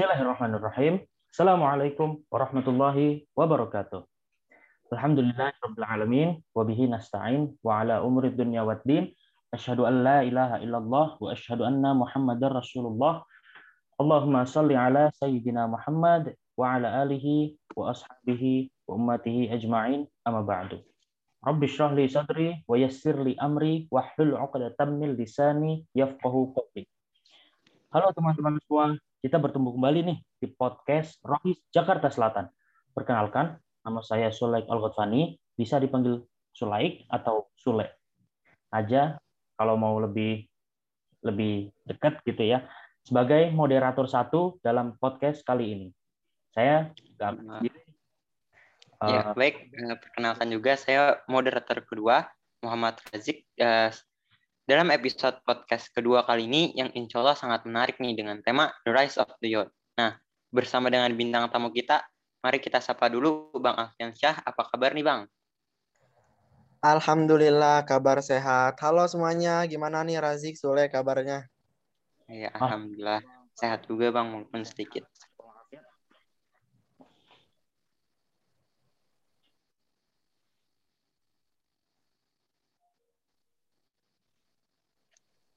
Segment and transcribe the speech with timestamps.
[0.00, 1.04] Bismillahirrahmanirrahim.
[1.28, 4.00] Assalamualaikum warahmatullahi wabarakatuh.
[4.96, 9.12] Alhamdulillah rabbil alamin wa bihi nasta'in wa ala umuri dunya waddin.
[9.52, 13.28] Asyhadu an la ilaha illallah wa asyhadu anna Muhammadar Rasulullah.
[14.00, 20.80] Allahumma salli ala sayyidina Muhammad wa ala alihi wa ashabihi wa ummatihi ajma'in amma ba'du.
[21.44, 26.88] Rabbi shrah li sadri wa yassir li amri wa hlul 'uqdatam min lisani yafqahu qawli.
[27.92, 32.48] Halo teman-teman semua, kita bertemu kembali nih di podcast Rohis Jakarta Selatan.
[32.96, 34.80] Perkenalkan, nama saya Sulaik al
[35.52, 36.24] bisa dipanggil
[36.56, 37.84] Sulaik atau Sule
[38.72, 39.20] aja
[39.60, 40.48] kalau mau lebih
[41.20, 42.64] lebih dekat gitu ya.
[43.04, 45.88] Sebagai moderator satu dalam podcast kali ini.
[46.56, 46.88] Saya
[47.20, 47.80] nggak sendiri.
[49.04, 49.68] Ya, uh, baik.
[49.68, 52.24] Eh, perkenalkan juga saya moderator kedua,
[52.64, 53.44] Muhammad Razik.
[53.60, 53.92] Uh,
[54.70, 58.94] dalam episode podcast kedua kali ini yang insya Allah sangat menarik nih dengan tema The
[58.94, 59.74] Rise of the Youth.
[59.98, 60.14] Nah,
[60.46, 62.06] bersama dengan bintang tamu kita,
[62.38, 64.38] mari kita sapa dulu Bang Alfian Syah.
[64.46, 65.26] Apa kabar nih Bang?
[66.86, 68.78] Alhamdulillah kabar sehat.
[68.78, 71.50] Halo semuanya, gimana nih Razik, Sule kabarnya?
[72.30, 73.26] Ya, Alhamdulillah.
[73.58, 75.02] Sehat juga Bang, walaupun sedikit.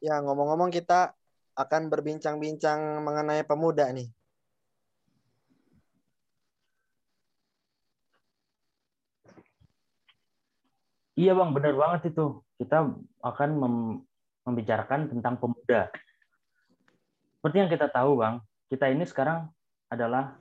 [0.04, 1.16] Ya, ngomong-ngomong kita
[1.56, 4.12] akan berbincang-bincang mengenai pemuda nih.
[11.16, 12.44] Iya bang, benar banget itu.
[12.60, 12.92] Kita
[13.24, 13.76] akan mem
[14.44, 15.88] membicarakan tentang pemuda.
[17.40, 19.48] Seperti yang kita tahu bang, kita ini sekarang
[19.88, 20.36] adalah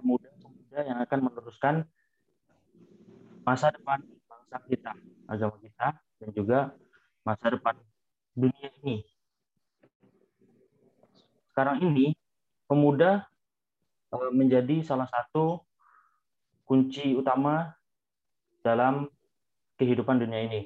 [0.00, 1.74] pemuda-pemuda yang akan meneruskan
[3.44, 4.92] masa depan bangsa kita,
[5.28, 6.72] agama kita, dan juga
[7.28, 7.76] masa depan
[8.82, 9.04] ini.
[11.52, 12.16] Sekarang ini
[12.64, 13.26] pemuda
[14.14, 15.60] eh, menjadi salah satu
[16.64, 17.74] kunci utama
[18.62, 19.10] dalam
[19.80, 20.62] kehidupan dunia ini.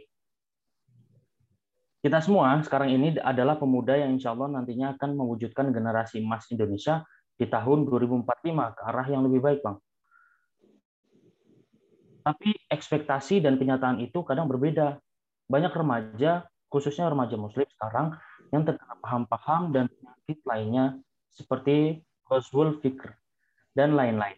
[2.05, 7.01] Kita semua sekarang ini adalah pemuda yang insya Allah nantinya akan mewujudkan generasi emas Indonesia
[7.41, 8.29] di tahun 2045
[8.77, 9.81] ke arah yang lebih baik, Bang.
[12.21, 15.01] Tapi ekspektasi dan kenyataan itu kadang berbeda.
[15.49, 16.45] Banyak remaja
[16.75, 18.19] khususnya remaja muslim sekarang
[18.51, 20.99] yang terkena paham-paham dan penyakit lainnya
[21.31, 23.15] seperti Hoswul Fikr
[23.79, 24.35] dan lain-lain.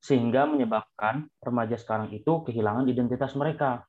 [0.00, 3.84] Sehingga menyebabkan remaja sekarang itu kehilangan identitas mereka.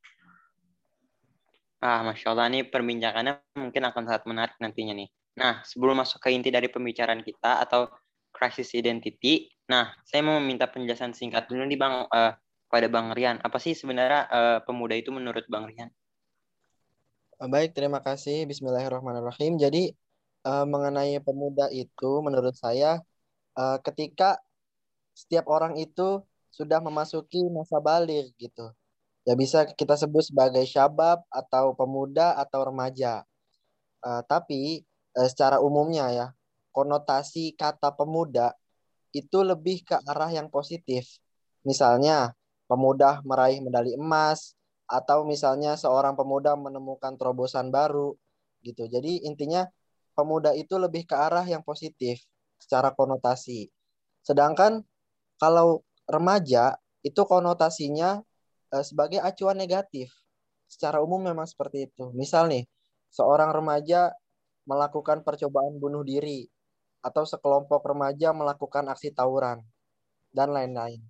[1.80, 5.08] Ah, Masya Allah, ini perbincangannya mungkin akan sangat menarik nantinya nih.
[5.40, 7.92] Nah, sebelum masuk ke inti dari pembicaraan kita atau
[8.32, 12.32] crisis identity, nah, saya mau meminta penjelasan singkat dulu nih Bang, uh,
[12.72, 13.40] pada Bang Rian.
[13.44, 15.92] Apa sih sebenarnya uh, pemuda itu menurut Bang Rian?
[17.36, 18.48] Baik, terima kasih.
[18.48, 19.60] Bismillahirrahmanirrahim.
[19.60, 19.92] Jadi
[20.48, 23.04] uh, mengenai pemuda itu, menurut saya,
[23.60, 24.40] uh, ketika
[25.12, 28.72] setiap orang itu sudah memasuki masa balik gitu,
[29.28, 33.28] ya bisa kita sebut sebagai syabab atau pemuda atau remaja.
[34.00, 34.88] Uh, tapi
[35.20, 36.28] uh, secara umumnya ya,
[36.72, 38.56] konotasi kata pemuda
[39.12, 41.20] itu lebih ke arah yang positif.
[41.68, 42.32] Misalnya,
[42.72, 48.14] pemuda meraih medali emas, atau misalnya seorang pemuda menemukan terobosan baru
[48.62, 48.86] gitu.
[48.90, 49.66] Jadi intinya
[50.14, 52.22] pemuda itu lebih ke arah yang positif
[52.62, 53.70] secara konotasi.
[54.22, 54.82] Sedangkan
[55.38, 58.22] kalau remaja itu konotasinya
[58.74, 60.10] eh, sebagai acuan negatif.
[60.66, 62.10] Secara umum memang seperti itu.
[62.18, 62.66] Misal nih,
[63.14, 64.10] seorang remaja
[64.66, 66.50] melakukan percobaan bunuh diri
[67.06, 69.62] atau sekelompok remaja melakukan aksi tawuran
[70.34, 71.06] dan lain-lain.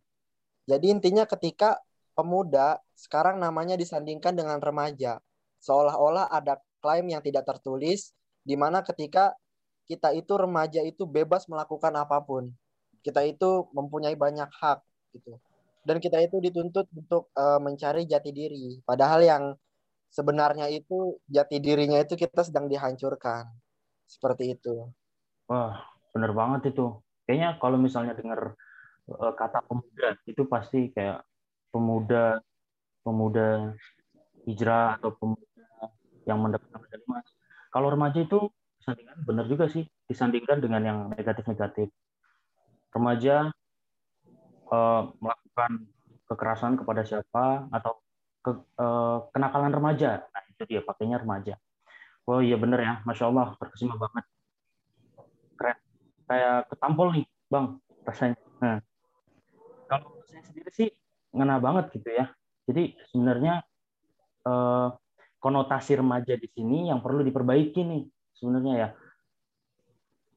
[0.68, 1.80] Jadi intinya ketika
[2.18, 5.20] pemuda sekarang namanya disandingkan dengan remaja.
[5.60, 9.36] Seolah-olah ada klaim yang tidak tertulis di mana ketika
[9.86, 12.50] kita itu remaja itu bebas melakukan apa pun.
[13.06, 14.80] Kita itu mempunyai banyak hak
[15.14, 15.38] gitu.
[15.86, 18.82] Dan kita itu dituntut untuk uh, mencari jati diri.
[18.82, 19.44] Padahal yang
[20.10, 23.46] sebenarnya itu jati dirinya itu kita sedang dihancurkan.
[24.10, 24.90] Seperti itu.
[25.46, 25.78] Wah,
[26.10, 26.98] bener banget itu.
[27.30, 28.58] Kayaknya kalau misalnya dengar
[29.14, 31.22] uh, kata pemuda itu pasti kayak
[31.70, 32.42] pemuda
[33.06, 33.78] pemuda
[34.50, 35.70] hijrah atau pemuda
[36.26, 37.28] yang mendapatkan medali emas.
[37.70, 38.50] Kalau remaja itu
[38.82, 41.94] disandingkan benar juga sih disandingkan dengan yang negatif-negatif.
[42.90, 43.54] Remaja
[44.74, 45.72] eh, melakukan
[46.26, 48.02] kekerasan kepada siapa atau
[48.42, 50.26] ke, eh, kenakalan remaja.
[50.26, 51.62] Nah itu dia pakainya remaja.
[52.26, 54.26] Oh iya benar ya, masya Allah terkesima banget.
[55.62, 55.78] Keren.
[56.26, 58.38] Kayak ketampol nih, bang rasanya.
[58.58, 58.82] Nah,
[59.86, 60.90] kalau saya sendiri sih
[61.38, 62.34] ngena banget gitu ya.
[62.66, 63.62] Jadi sebenarnya
[64.46, 64.90] eh,
[65.38, 68.04] konotasi remaja di sini yang perlu diperbaiki nih
[68.34, 68.90] sebenarnya ya.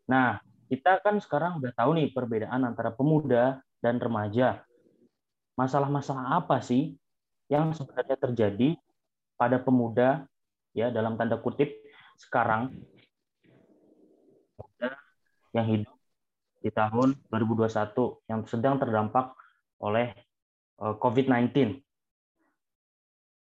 [0.08, 4.64] Nah, kita kan sekarang udah tahu nih perbedaan antara pemuda dan remaja.
[5.56, 6.96] Masalah-masalah apa sih
[7.48, 8.68] yang sebenarnya terjadi
[9.40, 10.28] pada pemuda
[10.76, 11.72] ya dalam tanda kutip
[12.20, 12.76] sekarang
[15.56, 15.94] yang hidup
[16.60, 19.32] di tahun 2021 yang sedang terdampak
[19.80, 20.12] oleh
[20.82, 21.80] eh, COVID-19.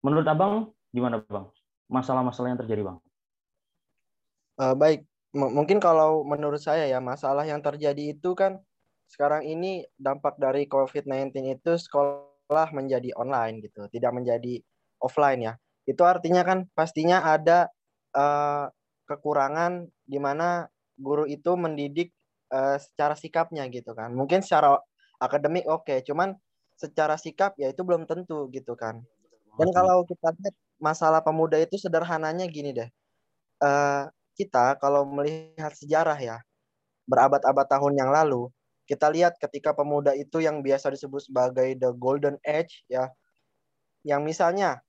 [0.00, 1.52] Menurut Abang, gimana Bang?
[1.93, 2.99] Masalah-masalah yang terjadi Bang?
[4.56, 5.05] Uh, baik,
[5.37, 8.61] M mungkin kalau menurut saya ya, masalah yang terjadi itu kan
[9.11, 14.62] sekarang ini dampak dari COVID-19 itu sekolah menjadi online gitu, tidak menjadi
[15.02, 15.55] offline ya.
[15.85, 17.69] Itu artinya kan pastinya ada
[18.14, 18.70] uh,
[19.11, 22.14] kekurangan di mana guru itu mendidik
[22.55, 24.14] uh, secara sikapnya gitu kan.
[24.14, 24.79] Mungkin secara
[25.19, 26.38] akademik oke, okay, cuman
[26.79, 29.05] secara sikap ya itu belum tentu gitu kan.
[29.58, 32.91] Dan kalau kita lihat masalah pemuda itu sederhananya gini deh.
[33.61, 34.08] Uh,
[34.38, 36.37] kita kalau melihat sejarah ya,
[37.05, 38.49] berabad-abad tahun yang lalu,
[38.88, 43.12] kita lihat ketika pemuda itu yang biasa disebut sebagai the golden age ya,
[44.02, 44.81] yang misalnya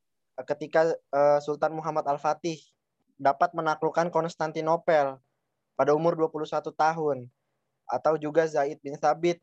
[0.48, 2.58] ketika uh, Sultan Muhammad Al-Fatih
[3.20, 5.20] dapat menaklukkan Konstantinopel
[5.78, 7.18] pada umur 21 tahun
[7.86, 9.38] atau juga Zaid bin Thabit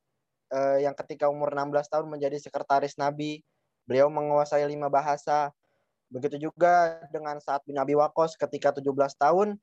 [0.51, 3.45] uh, yang ketika umur 16 tahun menjadi sekretaris Nabi,
[3.89, 5.49] beliau menguasai lima bahasa.
[6.13, 8.85] Begitu juga dengan saat bin Abi Waqqas ketika 17
[9.17, 9.57] tahun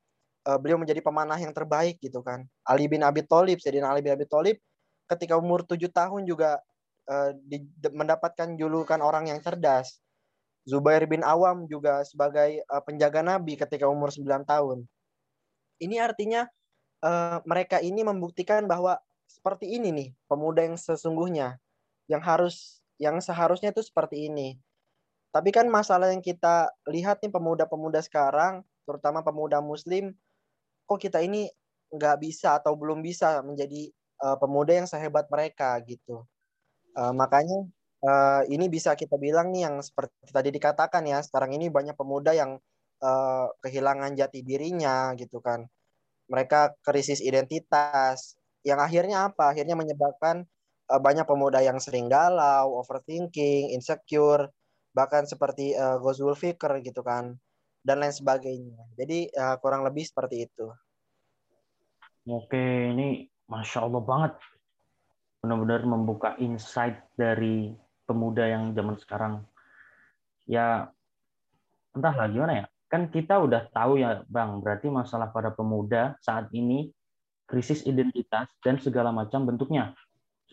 [0.49, 2.45] uh, beliau menjadi pemanah yang terbaik gitu kan.
[2.65, 4.57] Ali bin Abi Thalib, Sayyidina Ali bin Abi Thalib
[5.05, 6.57] ketika umur tujuh tahun juga
[7.09, 7.61] uh, di,
[7.93, 10.01] mendapatkan julukan orang yang cerdas.
[10.65, 14.81] Zubair bin Awam juga sebagai uh, penjaga Nabi ketika umur 9 tahun.
[15.77, 16.49] Ini artinya
[17.05, 18.97] uh, mereka ini membuktikan bahwa
[19.29, 21.61] seperti ini nih pemuda yang sesungguhnya
[22.09, 24.55] yang harus yang seharusnya itu seperti ini.
[25.35, 30.15] Tapi kan masalah yang kita lihat nih pemuda-pemuda sekarang, terutama pemuda muslim
[30.85, 31.49] kok kita ini
[31.91, 33.89] nggak bisa atau belum bisa menjadi
[34.23, 36.23] uh, pemuda yang sehebat mereka gitu.
[36.95, 37.67] Uh, makanya
[38.05, 42.31] uh, ini bisa kita bilang nih yang seperti tadi dikatakan ya sekarang ini banyak pemuda
[42.31, 42.55] yang
[43.03, 45.67] uh, kehilangan jati dirinya gitu kan.
[46.31, 49.53] Mereka krisis identitas yang akhirnya apa?
[49.53, 50.47] Akhirnya menyebabkan
[50.89, 54.49] uh, banyak pemuda yang sering galau, overthinking, insecure,
[54.95, 57.35] bahkan seperti uh, Gozul Fikr gitu kan
[57.85, 58.81] dan lain sebagainya.
[58.97, 60.67] Jadi uh, kurang lebih seperti itu.
[62.25, 64.33] Oke, ini masya Allah banget.
[65.45, 67.69] Benar-benar membuka insight dari
[68.09, 69.33] pemuda yang zaman sekarang.
[70.49, 70.89] Ya,
[71.93, 72.65] entahlah gimana ya.
[72.89, 74.65] Kan kita udah tahu ya, Bang.
[74.65, 76.89] Berarti masalah pada pemuda saat ini
[77.45, 79.93] krisis identitas dan segala macam bentuknya.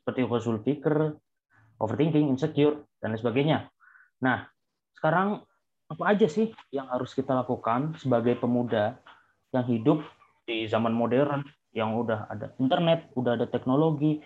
[0.03, 1.15] Seperti Khosul Fikr,
[1.79, 3.71] overthinking, insecure, dan lain sebagainya.
[4.19, 4.51] Nah,
[4.99, 5.47] sekarang
[5.87, 8.99] apa aja sih yang harus kita lakukan sebagai pemuda
[9.55, 10.03] yang hidup
[10.43, 14.19] di zaman modern yang udah ada internet, udah ada teknologi,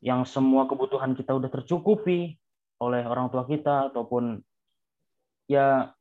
[0.00, 2.40] yang semua kebutuhan kita udah tercukupi
[2.80, 4.40] oleh orang tua kita ataupun
[5.44, 5.92] ya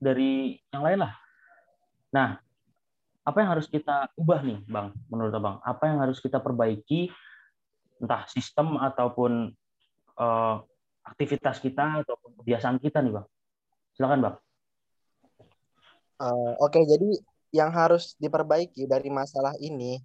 [0.00, 1.12] dari yang lain lah.
[2.16, 2.40] Nah,
[3.20, 5.60] apa yang harus kita ubah nih, Bang, menurut Abang?
[5.60, 7.12] Apa yang harus kita perbaiki
[8.00, 9.52] entah sistem ataupun
[10.16, 10.56] uh,
[11.04, 13.26] aktivitas kita ataupun kebiasaan kita nih, Bang?
[13.94, 14.36] Silakan, Bang.
[16.20, 17.10] Uh, Oke, okay, jadi
[17.50, 19.98] yang harus diperbaiki dari masalah ini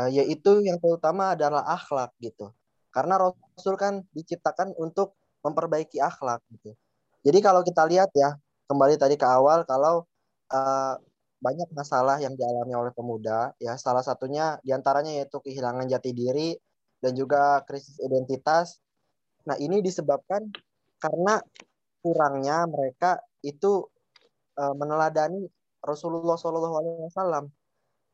[0.00, 2.50] uh, yaitu yang terutama adalah akhlak gitu.
[2.90, 5.14] Karena Rasul kan diciptakan untuk
[5.46, 6.74] memperbaiki akhlak gitu.
[7.22, 8.34] Jadi kalau kita lihat ya,
[8.70, 10.06] kembali tadi ke awal kalau
[10.50, 10.94] uh,
[11.40, 16.52] banyak masalah yang dialami oleh pemuda ya salah satunya di antaranya yaitu kehilangan jati diri
[17.00, 18.78] dan juga krisis identitas.
[19.48, 20.46] Nah ini disebabkan
[21.00, 21.40] karena
[22.00, 23.88] kurangnya mereka itu
[24.60, 25.48] uh, meneladani
[25.80, 27.48] Rasulullah Wasallam.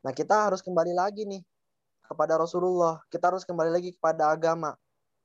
[0.03, 1.43] Nah kita harus kembali lagi nih
[2.07, 3.03] kepada Rasulullah.
[3.11, 4.71] Kita harus kembali lagi kepada agama.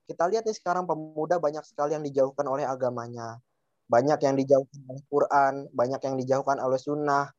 [0.02, 3.38] Kita lihat nih sekarang pemuda banyak sekali yang dijauhkan oleh agamanya.
[3.86, 7.30] Banyak yang dijauhkan oleh Quran, banyak yang dijauhkan oleh sunnah.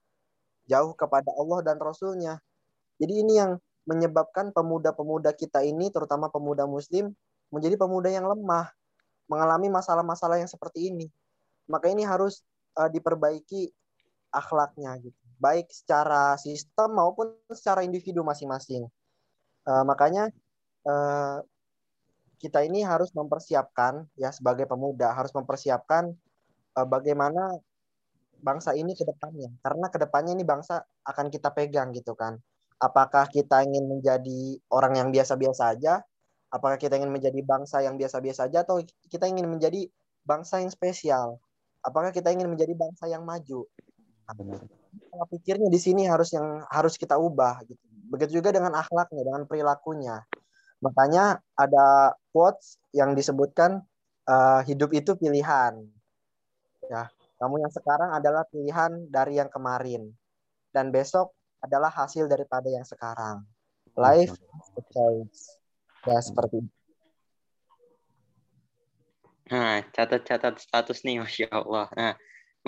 [0.72, 2.40] Jauh kepada Allah dan Rasulnya.
[2.96, 7.12] Jadi ini yang menyebabkan pemuda-pemuda kita ini, terutama pemuda muslim,
[7.52, 8.72] menjadi pemuda yang lemah
[9.28, 11.08] mengalami masalah-masalah yang seperti ini.
[11.70, 12.44] Maka ini harus
[12.76, 13.72] uh, diperbaiki
[14.34, 15.16] akhlaknya gitu.
[15.40, 18.88] Baik secara sistem maupun secara individu masing-masing.
[19.64, 20.28] Uh, makanya
[20.84, 21.40] uh,
[22.44, 26.12] kita ini harus mempersiapkan ya sebagai pemuda harus mempersiapkan
[26.76, 27.56] uh, bagaimana
[28.44, 29.56] bangsa ini ke depannya.
[29.64, 32.36] Karena ke depannya ini bangsa akan kita pegang gitu kan.
[32.84, 36.04] Apakah kita ingin menjadi orang yang biasa-biasa aja
[36.54, 38.78] Apakah kita ingin menjadi bangsa yang biasa-biasa saja atau
[39.10, 39.90] kita ingin menjadi
[40.22, 41.42] bangsa yang spesial?
[41.82, 43.66] Apakah kita ingin menjadi bangsa yang maju?
[44.30, 47.82] Nah, pikirnya di sini harus yang harus kita ubah gitu.
[48.06, 50.22] Begitu juga dengan akhlaknya, dengan perilakunya.
[50.78, 53.82] Makanya ada quotes yang disebutkan
[54.30, 55.82] uh, hidup itu pilihan.
[56.86, 57.10] Ya,
[57.42, 60.14] kamu yang sekarang adalah pilihan dari yang kemarin
[60.70, 63.48] dan besok adalah hasil daripada yang sekarang.
[63.96, 65.42] Life is a choice.
[66.04, 66.72] Ya, seperti itu.
[69.48, 71.88] Nah, catat-catat status nih, Masya Allah.
[71.96, 72.14] Nah,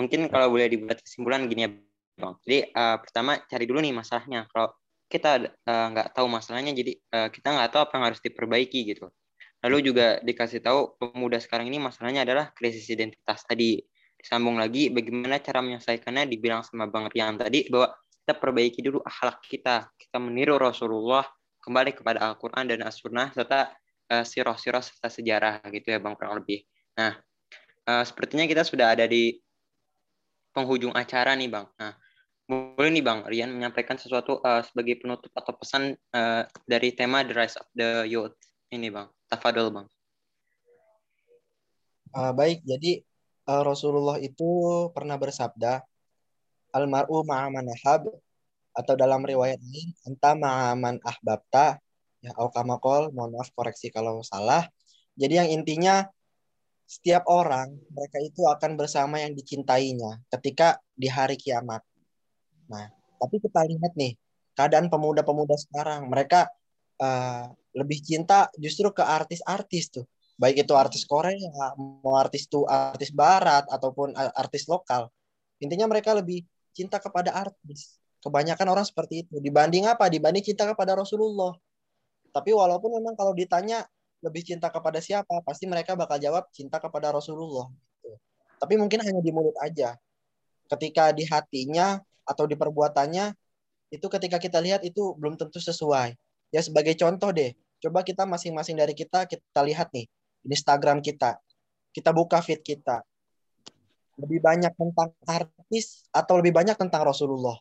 [0.00, 1.70] mungkin kalau boleh dibuat kesimpulan gini ya,
[2.16, 2.40] Bang.
[2.48, 4.48] Jadi, uh, pertama cari dulu nih masalahnya.
[4.48, 4.72] Kalau
[5.10, 9.12] kita uh, nggak tahu masalahnya, jadi uh, kita nggak tahu apa yang harus diperbaiki gitu.
[9.64, 13.82] Lalu juga dikasih tahu pemuda sekarang ini masalahnya adalah krisis identitas tadi.
[14.16, 17.92] Disambung lagi bagaimana cara menyelesaikannya dibilang sama Bang Rian tadi bahwa
[18.26, 19.86] kita perbaiki dulu akhlak kita.
[19.94, 21.22] Kita meniru Rasulullah
[21.62, 23.70] kembali kepada Al-Quran dan As-Sunnah serta
[24.10, 26.66] uh, sirah-sirah serta sejarah gitu ya Bang kurang lebih.
[26.98, 27.14] Nah,
[27.86, 29.38] uh, sepertinya kita sudah ada di
[30.50, 31.70] penghujung acara nih Bang.
[31.78, 31.94] Nah,
[32.50, 37.30] boleh nih Bang Rian menyampaikan sesuatu uh, sebagai penutup atau pesan uh, dari tema The
[37.30, 38.34] Rise of the Youth
[38.74, 39.06] ini Bang.
[39.30, 39.86] Tafadol Bang.
[42.10, 43.06] Uh, baik, jadi
[43.46, 44.50] uh, Rasulullah itu
[44.90, 45.86] pernah bersabda,
[46.76, 48.12] Almaru ma'aman ahab,
[48.76, 51.80] atau dalam riwayat ini, entah ma'aman ahbabta,
[52.20, 54.68] ya, au kamakol, mohon maaf koreksi kalau salah.
[55.16, 56.04] Jadi yang intinya,
[56.84, 61.80] setiap orang, mereka itu akan bersama yang dicintainya ketika di hari kiamat.
[62.68, 64.12] Nah, tapi kita lihat nih,
[64.52, 66.52] keadaan pemuda-pemuda sekarang, mereka
[67.00, 70.06] uh, lebih cinta justru ke artis-artis tuh.
[70.36, 71.72] Baik itu artis Korea,
[72.04, 75.08] mau artis tuh artis barat ataupun artis lokal.
[75.64, 76.44] Intinya mereka lebih
[76.76, 77.96] cinta kepada artis.
[78.20, 79.40] Kebanyakan orang seperti itu.
[79.40, 80.12] Dibanding apa?
[80.12, 81.56] Dibanding cinta kepada Rasulullah.
[82.36, 83.88] Tapi walaupun memang kalau ditanya
[84.20, 87.72] lebih cinta kepada siapa, pasti mereka bakal jawab cinta kepada Rasulullah.
[88.60, 89.96] Tapi mungkin hanya di mulut aja.
[90.68, 93.32] Ketika di hatinya atau di perbuatannya
[93.94, 96.12] itu ketika kita lihat itu belum tentu sesuai.
[96.50, 100.10] Ya sebagai contoh deh, coba kita masing-masing dari kita kita lihat nih
[100.46, 101.38] Instagram kita.
[101.94, 103.06] Kita buka feed kita.
[104.16, 107.56] Lebih banyak tentang artis atau lebih banyak tentang Rasulullah.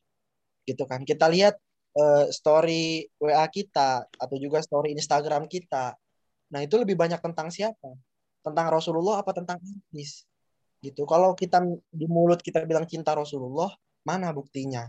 [0.64, 1.04] Gitu kan.
[1.04, 1.56] Kita lihat
[2.00, 5.96] uh, story WA kita atau juga story Instagram kita.
[6.52, 7.92] Nah, itu lebih banyak tentang siapa?
[8.46, 10.24] Tentang Rasulullah apa tentang artis?
[10.80, 11.04] Gitu.
[11.04, 11.60] Kalau kita
[11.92, 13.74] di mulut kita bilang cinta Rasulullah,
[14.06, 14.86] Mana buktinya?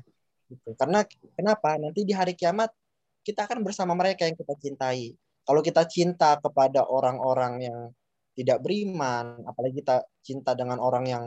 [0.47, 0.77] Gitu.
[0.77, 1.01] Karena
[1.35, 1.81] kenapa?
[1.81, 2.69] Nanti di hari kiamat
[3.25, 5.17] kita akan bersama mereka yang kita cintai.
[5.43, 7.79] Kalau kita cinta kepada orang-orang yang
[8.37, 11.25] tidak beriman, apalagi kita cinta dengan orang yang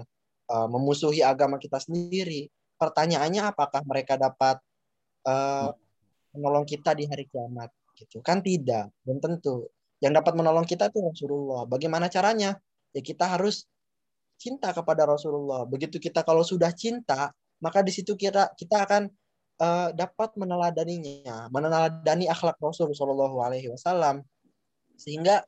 [0.50, 4.58] uh, memusuhi agama kita sendiri, pertanyaannya apakah mereka dapat
[5.30, 5.72] uh,
[6.36, 7.70] menolong kita di hari kiamat?
[7.96, 11.68] Gitu kan tidak, dan tentu yang dapat menolong kita itu Rasulullah.
[11.70, 12.56] Bagaimana caranya?
[12.96, 13.68] Ya kita harus
[14.40, 15.68] cinta kepada Rasulullah.
[15.68, 19.12] Begitu kita kalau sudah cinta, maka di situ kita kita akan
[19.60, 24.24] uh, dapat meneladaninya, meneladani akhlak Rasul Shallallahu Alaihi Wasallam,
[24.96, 25.44] sehingga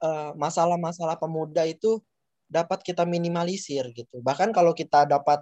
[0.00, 2.00] masalah masalah-masalah pemuda itu
[2.50, 4.18] dapat kita minimalisir gitu.
[4.18, 5.40] Bahkan kalau kita dapat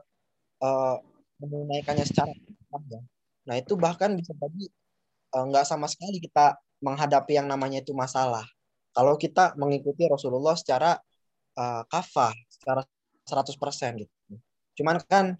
[0.60, 1.00] uh,
[1.40, 2.30] menunaikannya secara
[2.92, 3.00] ya,
[3.48, 4.68] nah itu bahkan bisa jadi
[5.32, 8.44] nggak uh, sama sekali kita menghadapi yang namanya itu masalah.
[8.92, 11.00] Kalau kita mengikuti Rasulullah secara
[11.56, 12.84] uh, kafah, secara
[13.24, 14.14] 100% gitu.
[14.78, 15.34] Cuman kan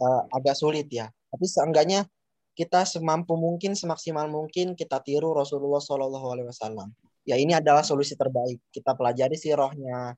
[0.00, 1.08] uh, agak sulit ya.
[1.30, 2.06] Tapi seenggaknya
[2.54, 6.88] kita semampu mungkin, semaksimal mungkin kita tiru Rasulullah Shallallahu Alaihi Wasallam.
[7.26, 8.62] Ya ini adalah solusi terbaik.
[8.70, 10.14] Kita pelajari sirahnya,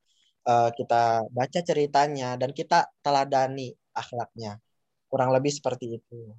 [0.47, 4.63] uh, kita baca ceritanya, dan kita teladani akhlaknya.
[5.11, 6.33] Kurang lebih seperti itu.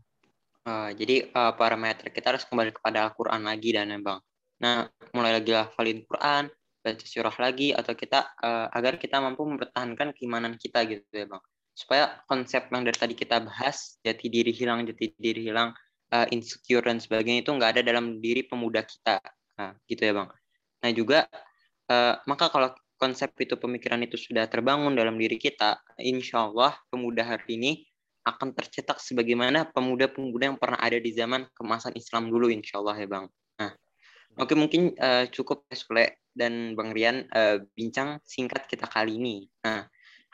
[0.68, 4.20] Uh, jadi uh, parameter kita harus kembali kepada Al-Quran lagi dan ya bang.
[4.64, 6.52] Nah mulai lagi hafalin Quran,
[6.88, 11.44] baca surah lagi atau kita uh, agar kita mampu mempertahankan keimanan kita gitu ya bang
[11.78, 15.76] supaya konsep yang dari tadi kita bahas jati diri hilang jati diri hilang
[16.16, 19.20] uh, insecure dan sebagainya itu nggak ada dalam diri pemuda kita
[19.60, 20.30] nah, gitu ya bang
[20.82, 21.20] nah juga
[21.92, 27.24] uh, maka kalau konsep itu pemikiran itu sudah terbangun dalam diri kita insya Allah pemuda
[27.24, 27.72] hari ini
[28.28, 33.08] akan tercetak sebagaimana pemuda-pemuda yang pernah ada di zaman kemasan Islam dulu insya Allah ya
[33.08, 33.26] bang
[33.58, 33.72] nah
[34.36, 39.48] oke mungkin uh, cukup ya Sule dan Bang Rian uh, bincang singkat kita kali ini
[39.64, 39.88] nah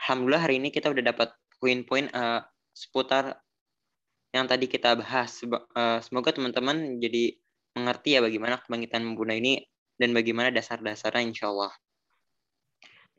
[0.03, 1.29] Alhamdulillah hari ini kita udah dapat
[1.61, 2.41] poin-poin uh,
[2.73, 3.39] seputar
[4.33, 5.45] yang tadi kita bahas.
[6.01, 7.37] Semoga teman-teman jadi
[7.77, 9.61] mengerti ya bagaimana kebangkitan membunuh ini
[9.95, 11.71] dan bagaimana dasar-dasarnya insya Allah.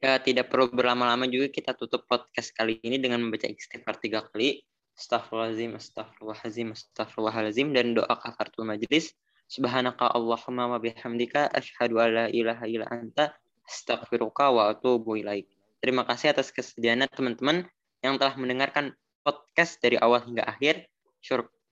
[0.04, 4.60] Ya, tidak perlu berlama-lama juga kita tutup podcast kali ini dengan membaca istighfar tiga kali.
[5.00, 9.16] Astaghfirullahaladzim, astaghfirullahaladzim, astaghfirullahaladzim, dan doa kafaratul majlis.
[9.48, 13.32] Subhanaka Allahumma wa bihamdika asyhadu an la ilaha illa anta
[13.64, 15.48] astaghfiruka wa atubu ilaik.
[15.80, 17.64] Terima kasih atas kesediaannya teman-teman
[18.04, 18.92] yang telah mendengarkan
[19.24, 20.84] podcast dari awal hingga akhir.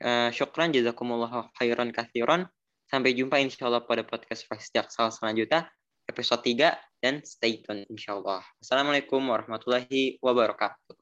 [0.00, 2.48] Uh, syukran jazakumullah khairan kathiran.
[2.88, 5.68] Sampai jumpa insya Allah pada podcast Voice Jaksal selanjutnya,
[6.08, 8.46] episode 3, dan stay tune insya Allah.
[8.62, 11.01] Assalamualaikum warahmatullahi wabarakatuh.